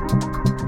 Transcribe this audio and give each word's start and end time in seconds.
you 0.00 0.59